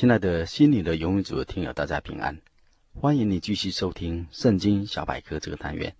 [0.00, 2.34] 亲爱的心灵的游牧主的听友，大家平安！
[2.94, 5.94] 欢迎你继续收听《圣经小百科》这个单元。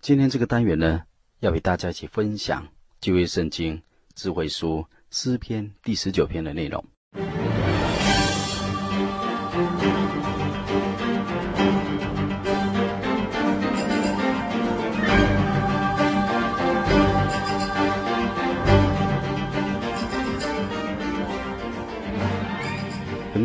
[0.00, 1.02] 今天这个单元呢，
[1.40, 2.66] 要与大家一起分享
[2.98, 3.82] 旧约圣经
[4.14, 6.82] 智慧书诗篇第十九篇的内容。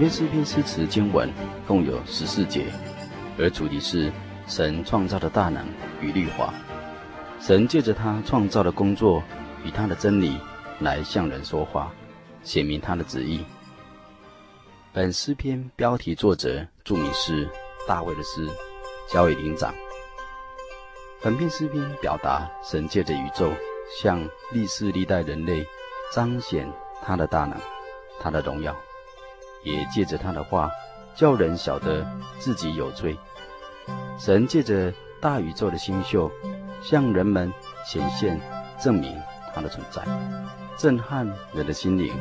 [0.02, 1.32] 本篇诗篇诗词经文
[1.68, 2.66] 共有十四节，
[3.38, 4.12] 而主题是
[4.48, 5.64] 神创造的大能
[6.02, 6.52] 与律法。
[7.40, 9.22] 神借着他创造的工作
[9.64, 10.40] 与他的真理
[10.80, 11.94] 来向人说话，
[12.42, 13.46] 显明他的旨意。
[14.92, 17.48] 本诗篇标题作者注明是
[17.88, 18.50] 大卫的诗，
[19.08, 19.72] 交给灵长。
[21.22, 23.52] 本篇诗篇表达神借着宇宙
[24.02, 25.64] 向历世历代人类
[26.12, 26.68] 彰显
[27.06, 27.56] 他的大能，
[28.20, 28.76] 他的荣耀。
[29.64, 30.70] 也借着他的话，
[31.16, 32.06] 叫人晓得
[32.40, 33.18] 自己有罪。
[34.18, 36.32] 神借着大宇宙的星宿，
[36.82, 37.52] 向人们
[37.86, 38.40] 显现、
[38.80, 39.20] 证明
[39.54, 40.02] 他的存在，
[40.78, 42.14] 震撼人的心灵，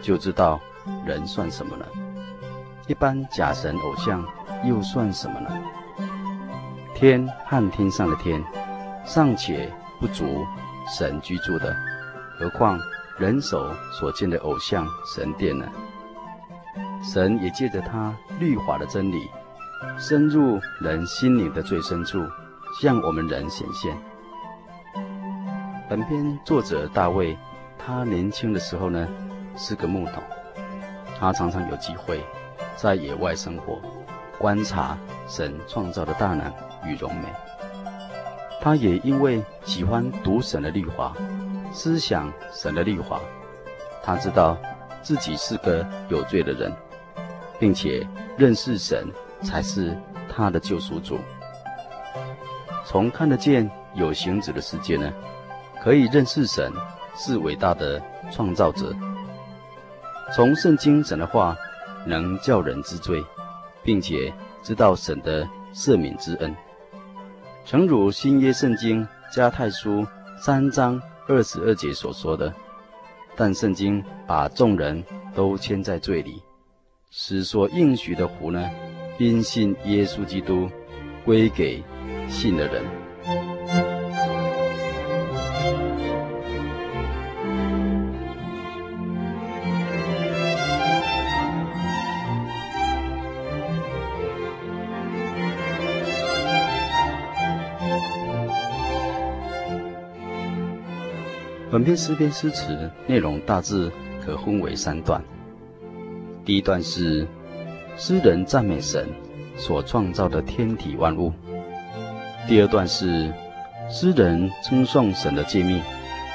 [0.00, 0.60] 就知道
[1.04, 1.86] 人算什么呢？
[2.86, 4.24] 一般假神偶像
[4.64, 5.50] 又算什么呢？
[6.94, 8.42] 天和天上的天，
[9.04, 10.24] 尚且不足
[10.96, 11.74] 神居住的，
[12.38, 12.78] 何况
[13.18, 15.66] 人手所建的偶像神殿呢？
[17.02, 19.28] 神也借着他律法的真理，
[19.98, 22.18] 深入人心灵的最深处，
[22.80, 23.96] 向我们人显现。
[25.88, 27.38] 本篇作者大卫，
[27.78, 29.06] 他年轻的时候呢，
[29.56, 30.22] 是个牧童，
[31.18, 32.24] 他常常有机会
[32.74, 33.80] 在野外生活，
[34.38, 36.52] 观察神创造的大能
[36.84, 37.28] 与荣美。
[38.60, 41.14] 他也因为喜欢读神的律法，
[41.70, 43.20] 思想神的律法，
[44.02, 44.56] 他知道
[45.02, 46.72] 自己是个有罪的人。
[47.58, 48.06] 并且
[48.36, 49.06] 认识神
[49.42, 49.96] 才是
[50.28, 51.18] 他的救赎主。
[52.84, 55.12] 从看得见有形质的世界呢，
[55.82, 56.72] 可以认识神
[57.16, 58.00] 是伟大的
[58.30, 58.94] 创造者。
[60.34, 61.56] 从圣经神的话
[62.04, 63.24] 能叫人知罪，
[63.82, 66.54] 并且知道神的赦免之恩。
[67.64, 70.06] 诚如新约圣经加太书
[70.38, 72.52] 三章二十二节所说的
[73.34, 75.02] ：“但圣经把众人
[75.34, 76.40] 都牵在罪里。”
[77.10, 78.70] 使所应许的福呢，
[79.18, 80.68] 因信耶稣基督，
[81.24, 81.82] 归给
[82.28, 82.84] 信的人。
[101.68, 103.90] 本篇诗篇诗词内容大致
[104.24, 105.22] 可分为三段。
[106.46, 107.26] 第一段是
[107.96, 109.04] 诗人赞美神
[109.56, 111.32] 所创造的天体万物。
[112.46, 113.32] 第二段是
[113.90, 115.82] 诗人称颂神的诫命，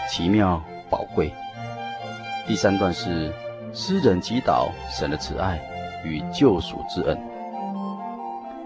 [0.10, 1.32] 奇妙宝贵。
[2.46, 3.32] 第三段是
[3.72, 5.58] 诗人祈祷神的慈爱
[6.04, 7.18] 与救赎之恩。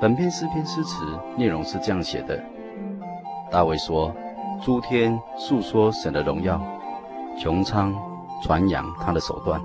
[0.01, 1.05] 本篇诗篇诗词
[1.37, 2.43] 内容是这样写的：
[3.51, 4.11] 大卫说，
[4.63, 6.59] 诸天述说神的荣耀，
[7.37, 7.93] 穹苍
[8.41, 9.61] 传扬他的手段。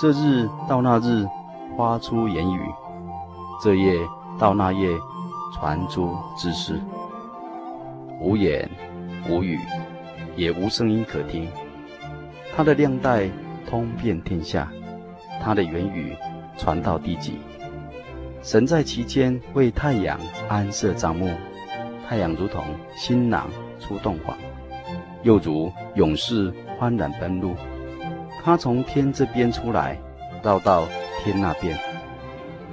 [0.00, 1.28] 这日到那日，
[1.76, 2.60] 发出言语；
[3.62, 3.94] 这夜
[4.38, 4.88] 到那夜，
[5.54, 6.80] 传出知识。
[8.20, 8.68] 无言
[9.28, 9.58] 无语，
[10.34, 11.48] 也无声音可听。
[12.56, 13.28] 他的量带
[13.68, 14.68] 通遍天下，
[15.40, 16.16] 他的言语
[16.56, 17.38] 传到地极。
[18.42, 20.18] 神在其间为太阳
[20.48, 21.30] 安设帐幕，
[22.08, 22.64] 太阳如同
[22.96, 23.48] 新郎
[23.78, 24.36] 出洞房，
[25.22, 27.54] 又如勇士欢然奔路。
[28.44, 29.96] 他从天这边出来，
[30.42, 30.86] 绕到
[31.22, 31.78] 天那边，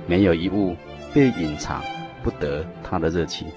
[0.08, 0.76] 没有一物
[1.14, 1.84] 被隐藏
[2.24, 3.48] 不得他的热情。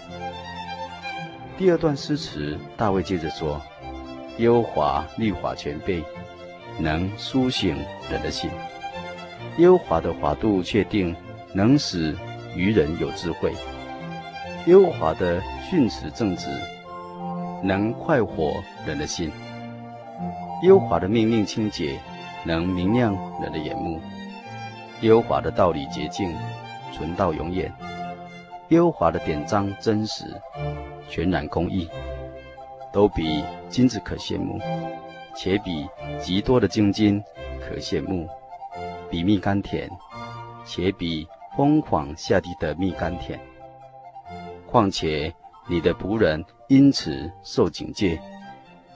[1.57, 3.61] 第二段诗词，大卫接着说
[4.39, 6.03] ：“耶和华律法全备，
[6.79, 7.77] 能苏醒
[8.11, 8.51] 人的心。
[9.59, 11.15] 耶和华的法度确定，
[11.55, 12.15] 能使
[12.55, 13.53] 愚人有智慧。
[14.67, 16.47] 耶和华的训词正直，
[17.63, 19.31] 能快活人的心。
[20.63, 21.99] 优华的命令清洁，
[22.45, 24.01] 能明亮人的眼目。
[25.01, 26.33] 优华的道理洁净，
[26.93, 27.73] 存到永远。
[28.69, 30.25] 优华的典章真实，
[31.09, 31.89] 全然公义，
[32.93, 34.61] 都比金子可羡慕，
[35.35, 35.85] 且比
[36.21, 37.21] 极多的精金
[37.61, 38.29] 可羡慕，
[39.11, 39.91] 比蜜甘甜，
[40.65, 41.27] 且比
[41.57, 43.37] 疯狂下地的蜜甘甜。
[44.65, 45.35] 况且
[45.67, 48.17] 你的仆人因此受警戒，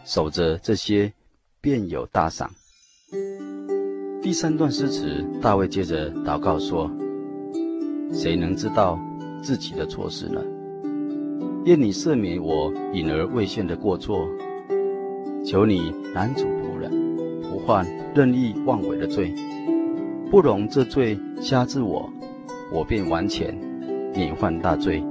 [0.04, 1.12] 守着这些，
[1.60, 2.50] 便有大赏。
[4.22, 6.90] 第三段诗词，大卫接着祷告说
[8.12, 8.98] ：“谁能知道
[9.42, 10.40] 自己的错事呢？
[11.64, 14.28] 愿你赦免我隐而未现的过错，
[15.44, 16.90] 求你拦阻仆人，
[17.42, 19.34] 不犯任意妄为的罪，
[20.30, 22.08] 不容这罪辖制我，
[22.72, 23.52] 我便完全
[24.14, 25.02] 免犯大罪。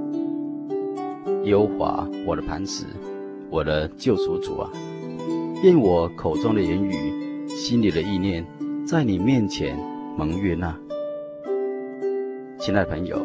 [1.44, 2.84] 耶和华我的磐石，
[3.50, 4.70] 我的救赎主啊，
[5.62, 8.44] 愿我口中的言语，心里的意念。”
[8.86, 9.76] 在你面前
[10.16, 10.72] 蒙悦纳，
[12.60, 13.18] 亲爱的朋友，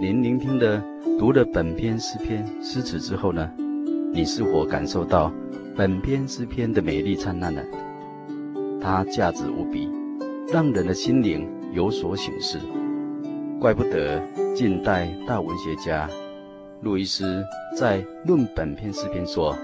[0.00, 0.82] 您聆听的
[1.18, 3.50] 读了本篇诗篇诗词之后呢，
[4.14, 5.30] 你是否感受到
[5.76, 7.62] 本篇诗篇的美丽灿烂呢？
[8.80, 9.90] 它价值无比，
[10.50, 12.58] 让人的心灵有所醒思。
[13.60, 14.22] 怪不得
[14.54, 16.08] 近代大文学家
[16.80, 17.44] 路易斯
[17.76, 19.54] 在论本篇诗篇说：“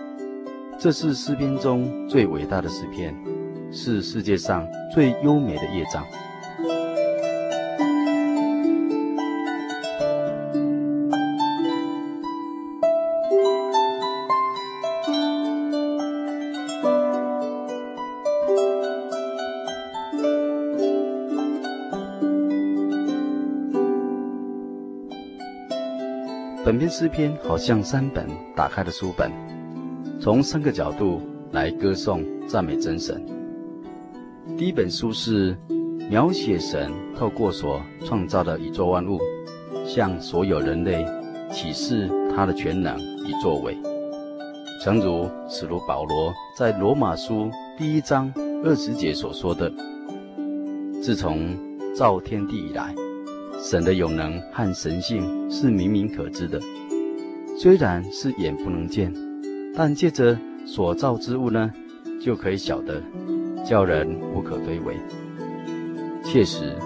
[0.81, 3.15] 这是诗篇中最伟大的诗篇。”
[3.73, 6.05] 是世界上最优美的乐章。
[26.65, 29.31] 本篇诗篇好像三本打开的书本，
[30.23, 33.25] 从三个角度来歌颂赞美真神。
[34.55, 35.57] 第一本书是
[36.11, 39.19] 描写神透过所创造的宇宙万物，
[39.87, 41.07] 向所有人类
[41.51, 42.07] 启示
[42.37, 43.75] 他的全能与作为。
[44.85, 48.31] 诚如使徒保罗在罗马书第一章
[48.63, 49.73] 二十节所说的
[51.03, 51.57] ：“自从
[51.95, 52.95] 造天地以来，
[53.59, 56.61] 神的有能和神性是明明可知的，
[57.59, 59.11] 虽然是眼不能见，
[59.83, 60.37] 但借着
[60.67, 61.73] 所造之物呢，
[62.21, 63.03] 就可以晓得。”
[63.65, 64.93] 叫人无可推诿。
[66.23, 66.77] 确实，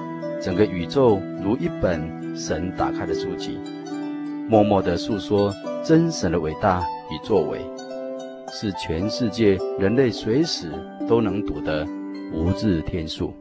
[0.41, 3.59] 整个宇宙如一本神打开的书籍，
[4.49, 5.53] 默默地诉说
[5.83, 7.61] 真神的伟大与作为，
[8.53, 10.71] 是全世界人类随时
[11.09, 11.85] 都能读的
[12.33, 13.35] 无字天书。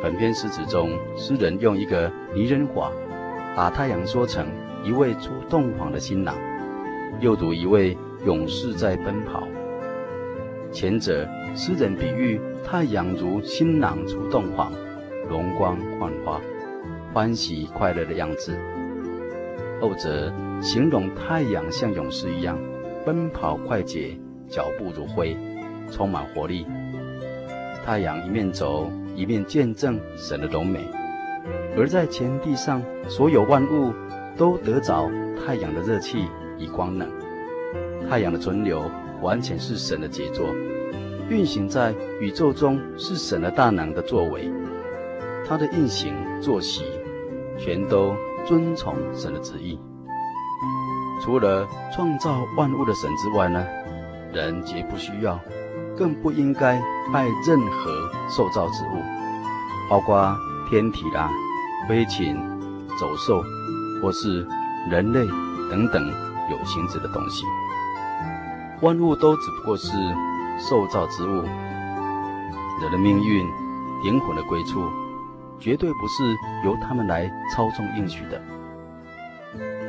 [0.00, 2.92] 本篇诗词中，诗人用一个拟人法，
[3.56, 4.46] 把太阳说成
[4.84, 6.36] 一位出洞房的新郎，
[7.24, 9.48] 又读一位勇士在奔跑。
[10.70, 11.26] 前者，
[11.56, 14.70] 诗人比喻太阳如新郎出洞房，
[15.26, 16.38] 容光焕发，
[17.14, 18.52] 欢喜快乐的样子；
[19.80, 20.30] 后者
[20.60, 22.58] 形容太阳像勇士一样，
[23.06, 24.14] 奔跑快捷，
[24.46, 25.34] 脚步如飞，
[25.90, 26.66] 充满活力。
[27.86, 30.80] 太阳一面走，一面见证神的荣美；
[31.74, 33.94] 而在前地上，所有万物
[34.36, 35.10] 都得着
[35.42, 36.26] 太阳的热气
[36.58, 37.08] 以光能。
[38.08, 38.90] 太阳的存留，
[39.22, 40.46] 完全是神的杰作。
[41.30, 44.50] 运行在宇宙中是神的大能的作为，
[45.48, 46.84] 它的运行作息，
[47.56, 49.80] 全都遵从神的旨意。
[51.22, 53.64] 除了创造万物的神之外呢，
[54.34, 55.40] 人绝不需要，
[55.96, 56.78] 更不应该
[57.10, 59.00] 拜任何受造之物，
[59.88, 60.36] 包括
[60.68, 61.30] 天体啦、
[61.88, 62.36] 飞禽、
[62.98, 63.42] 走兽，
[64.02, 64.46] 或是
[64.90, 65.26] 人类
[65.70, 66.06] 等等
[66.54, 67.44] 有形质的东西。
[68.80, 69.92] 万物都只不过是。
[70.56, 71.42] 受造之物，
[72.80, 73.44] 人的命运、
[74.04, 74.88] 灵魂的归处，
[75.58, 76.22] 绝对不是
[76.64, 78.40] 由他们来操纵应许的。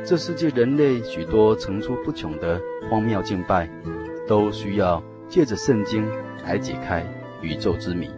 [0.04, 3.70] 这世界人类许多层出不穷的荒谬敬拜，
[4.26, 6.04] 都需要借着圣经
[6.44, 7.06] 来解开
[7.42, 8.10] 宇宙之谜。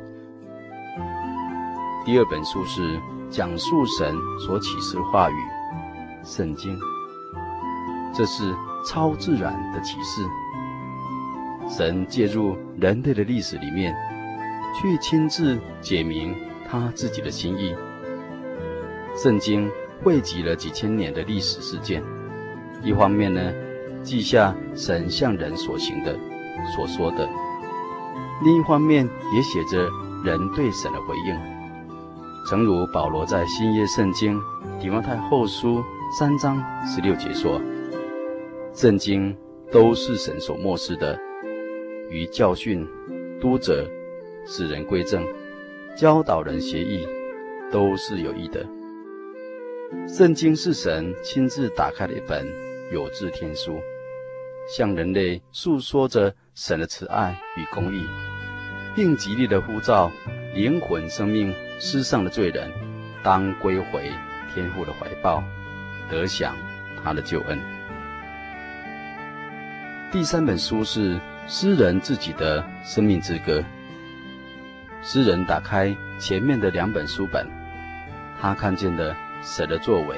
[2.06, 5.36] 第二本书是讲述神所启示的话语，
[6.24, 6.74] 圣经，
[8.18, 8.52] 这是
[8.84, 10.22] 超自然的启示。
[11.68, 13.94] 神介入人类的历史里面，
[14.74, 16.34] 去亲自解明
[16.68, 17.72] 他自己的心意。
[19.14, 19.70] 圣经
[20.02, 22.02] 汇集了几千年的历史事件，
[22.82, 23.52] 一方面呢，
[24.02, 26.18] 记下神向人所行的、
[26.74, 27.24] 所说的；
[28.42, 29.88] 另一方面也写着
[30.24, 31.38] 人对神的回应。
[32.48, 34.40] 诚如保罗在新约圣经
[34.80, 35.84] 提摩太后书
[36.18, 37.60] 三章十六节说
[38.78, 39.36] ：“圣经
[39.72, 41.18] 都是神所默示的，
[42.10, 42.86] 于教训、
[43.40, 43.84] 督责、
[44.46, 45.26] 使人归正、
[45.96, 47.04] 教导人学义，
[47.72, 48.64] 都是有益的。”
[50.06, 52.46] 圣经是神亲自打开的一本
[52.92, 53.80] 有字天书，
[54.68, 58.06] 向人类诉说着神的慈爱与公义，
[58.94, 60.08] 并极力的呼召
[60.54, 62.70] 灵魂、生命失丧的罪人，
[63.24, 64.08] 当归回
[64.54, 65.42] 天父的怀抱，
[66.08, 66.54] 得享
[67.02, 67.58] 他的救恩。
[70.10, 73.62] 第三本书是诗人自己的生命之歌。
[75.02, 77.46] 诗人打开前面的两本书本，
[78.40, 80.16] 他看见了神的作为，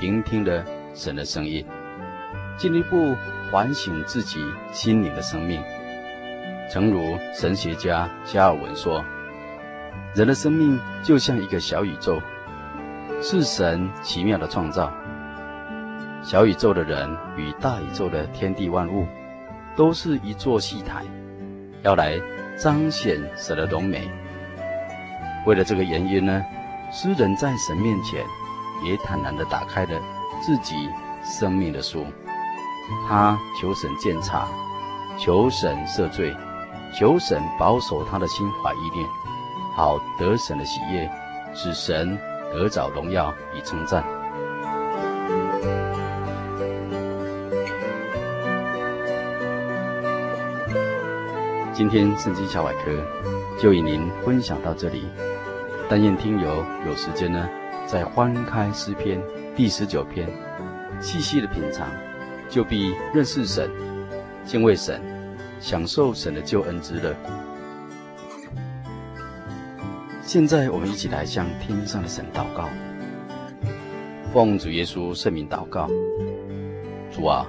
[0.00, 1.62] 聆听了神的声音，
[2.56, 3.14] 进一步
[3.50, 5.62] 反省自己心灵的生命。
[6.70, 9.04] 诚如神学家加尔文说
[10.16, 12.18] ：“人的生命就像一个小宇宙。”
[13.22, 14.90] 是神奇妙的创造，
[16.22, 19.06] 小宇宙的人与大宇宙的天地万物，
[19.76, 21.02] 都是一座戏台，
[21.82, 22.20] 要来
[22.58, 24.08] 彰显神的荣美。
[25.46, 26.44] 为了这个原因呢，
[26.92, 28.24] 诗人在神面前
[28.84, 30.00] 也坦然地打开了
[30.42, 30.74] 自己
[31.22, 32.04] 生命的书，
[33.08, 34.46] 他求神鉴察，
[35.18, 36.36] 求神赦罪，
[36.98, 39.08] 求神保守他的心怀意念，
[39.74, 41.10] 好得神的喜悦，
[41.54, 42.18] 使神。
[42.52, 44.04] 得着荣耀与称赞。
[51.80, 52.92] 今天圣经小百科
[53.58, 55.06] 就与您分享到这里。
[55.88, 57.48] 但愿听友有时间呢，
[57.86, 59.18] 再翻开诗篇
[59.56, 60.28] 第十九篇，
[61.00, 61.88] 细细的品尝，
[62.50, 63.70] 就必认识神，
[64.44, 65.00] 敬畏神，
[65.58, 67.16] 享受神的救恩之乐。
[70.20, 72.68] 现在我们一起来向天上的神祷告，
[74.34, 75.88] 奉主耶稣圣名祷告。
[77.10, 77.46] 主啊，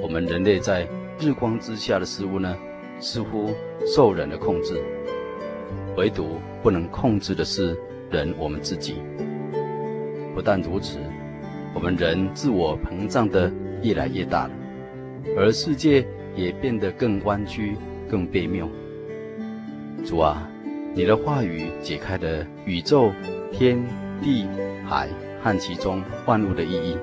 [0.00, 0.86] 我们人类在
[1.18, 2.56] 日光之下的事物呢，
[2.98, 3.50] 似乎
[3.86, 4.82] 受人的控制，
[5.96, 7.76] 唯独不能控制的是
[8.10, 8.96] 人我们自己。
[10.34, 10.98] 不但如此，
[11.74, 14.52] 我们人自我膨胀的越来越大了，
[15.36, 17.76] 而世界也变得更弯曲、
[18.08, 18.68] 更悖谬。
[20.04, 20.50] 主啊。
[20.94, 23.12] 你的话语解开了宇宙、
[23.52, 23.78] 天
[24.22, 24.46] 地
[24.88, 25.10] 海
[25.42, 26.96] 和其中万物的意义，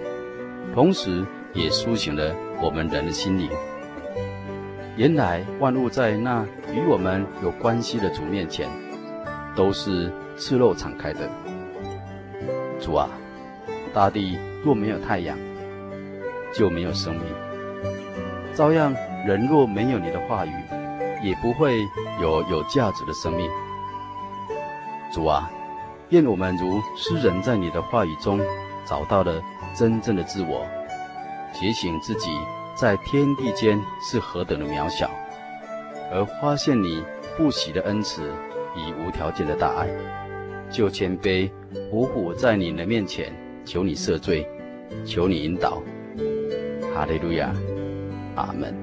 [0.73, 1.23] 同时
[1.53, 3.47] 也苏醒了我们人的心灵。
[4.95, 8.69] 原来万物在那与我们有关系的主面前，
[9.55, 11.27] 都是赤露敞开的。
[12.79, 13.09] 主啊，
[13.91, 15.35] 大地若没有太阳，
[16.53, 17.23] 就没有生命；
[18.53, 18.93] 照样，
[19.25, 20.51] 人若没有你的话语，
[21.23, 21.79] 也不会
[22.21, 23.50] 有有价值的生命。
[25.12, 25.50] 主啊，
[26.09, 28.39] 愿我们如诗人在你的话语中
[28.85, 29.41] 找到了
[29.75, 30.63] 真正的自我，
[31.51, 32.29] 觉醒自己
[32.75, 35.10] 在天地间是何等的渺小，
[36.12, 37.03] 而发现你
[37.38, 38.24] 不喜的恩慈
[38.75, 39.88] 以无条件的大爱，
[40.70, 41.50] 就谦卑
[41.92, 43.32] 匍匐在你的面前，
[43.63, 44.48] 求你赦罪，
[45.06, 45.82] 求你引导。
[46.94, 47.53] 哈利路亚，
[48.36, 48.83] 阿门。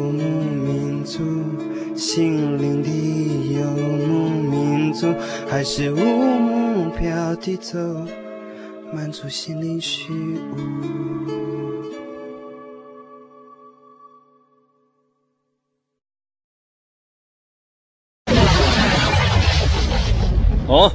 [2.01, 2.89] 心灵的
[3.53, 3.63] 游
[4.07, 5.13] 牧民族，
[5.47, 7.77] 还是无目标地走，
[8.91, 12.00] 满足心灵虚无。
[20.71, 20.89] 哦，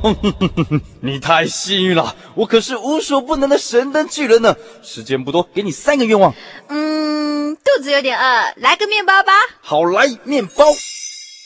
[1.02, 4.56] 你太幸运了，我可是无所不能的神灯巨人呢。
[4.82, 6.32] 时间不多，给你三个愿望。
[6.68, 9.32] 嗯，肚子有点饿，来个面包吧。
[9.60, 10.64] 好，来面包。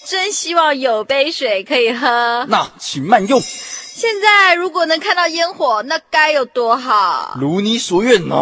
[0.06, 2.46] 真希望有杯水可以喝。
[2.48, 3.40] 那请慢用。
[3.40, 7.36] 现在如果能看到烟火，那该有多好。
[7.36, 8.38] 如你所愿，能。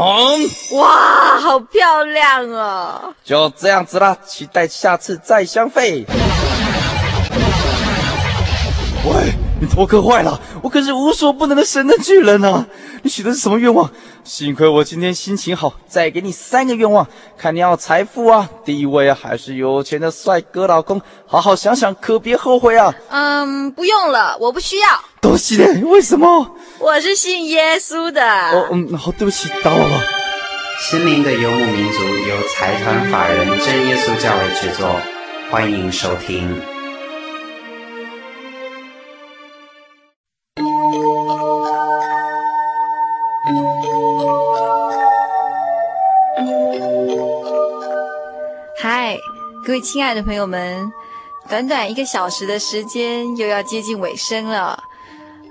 [0.73, 3.15] 哇，好漂亮哦。
[3.25, 6.05] 就这样子啦，期待下次再相会。
[9.07, 9.48] 喂。
[9.61, 12.65] 你头磕坏了，我可是无所不能的神的巨人啊！
[13.03, 13.91] 你许的是什么愿望？
[14.23, 21.03] 幸亏我今天心情好，再给你三个愿望，看你要财富啊、地位啊，还是有钱的帅哥老公？
[21.27, 22.95] 好好想想，可别后悔啊！
[23.11, 24.89] 嗯，不用了，我不需要。
[25.21, 26.55] 多谢嘞，为什么？
[26.79, 28.23] 我是信耶稣的。
[28.23, 30.05] 哦，嗯，好，对不起，打扰了。
[30.89, 34.89] 心灵的游牧民族由财团法人真耶稣教会制作，
[35.51, 36.78] 欢迎收听。
[48.79, 49.17] 嗨
[49.67, 50.93] 各位亲爱的朋友们，
[51.49, 54.88] 短短一个小时的时间又要接近尾声了。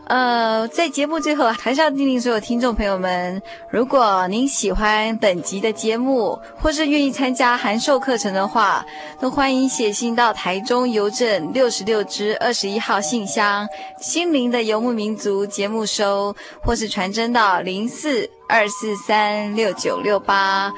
[0.07, 8.85] 呃，在节目最后，还是要叮咛所有听众朋友们：如果您喜欢本集的节目，或是愿意参加函授课程的话，
[9.19, 13.67] 都欢迎写信到台中邮政六十六支二十一号信箱
[13.99, 20.71] “心灵的游牧民族”节目收，或是传真到零四二四三六九六八。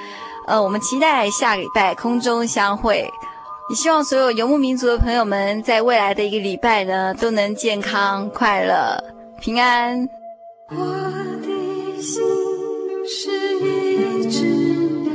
[0.48, 3.08] 呃，我们期待下礼拜空中相会。
[3.70, 8.98] 也希望所有游牧民族的朋友们，在未来的一个礼拜呢，都能健康、快乐、
[9.40, 10.10] 平安。
[10.70, 12.22] 我的心
[13.08, 14.46] 是一只
[15.04, 15.14] 鸟，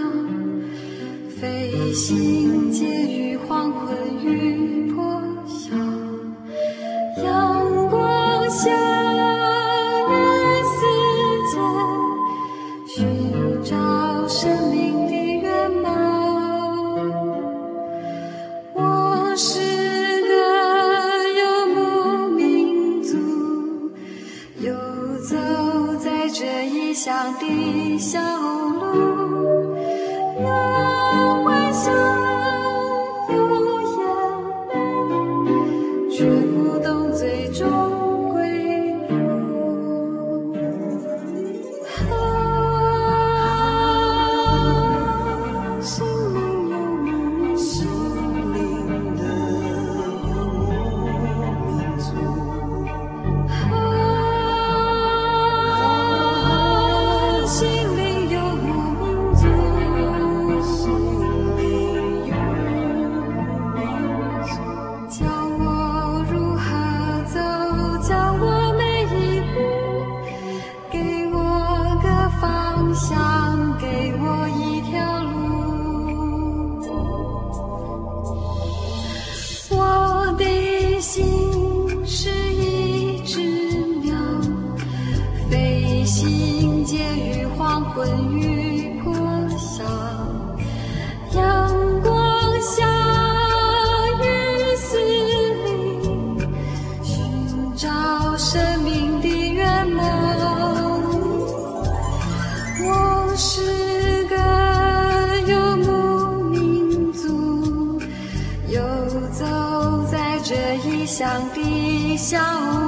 [1.39, 5.77] 飞行借于黄昏与破晓，
[7.23, 8.71] 阳光下
[27.91, 29.77] 的小路，
[30.41, 31.93] 有欢笑，
[111.17, 112.84] 想的小屋。